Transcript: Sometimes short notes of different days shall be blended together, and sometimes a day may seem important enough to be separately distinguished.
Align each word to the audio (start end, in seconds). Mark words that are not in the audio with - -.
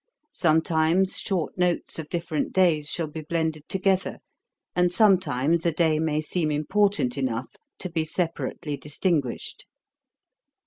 Sometimes 0.33 1.19
short 1.19 1.55
notes 1.59 1.99
of 1.99 2.09
different 2.09 2.53
days 2.53 2.89
shall 2.89 3.05
be 3.05 3.21
blended 3.21 3.69
together, 3.69 4.17
and 4.75 4.91
sometimes 4.91 5.63
a 5.63 5.71
day 5.71 5.99
may 5.99 6.19
seem 6.21 6.49
important 6.49 7.19
enough 7.19 7.55
to 7.77 7.87
be 7.87 8.03
separately 8.03 8.75
distinguished. 8.75 9.67